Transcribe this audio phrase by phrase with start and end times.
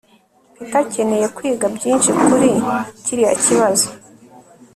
[0.55, 2.49] peter akeneye kwiga byinshi kuri
[3.03, 3.87] kiriya kibazo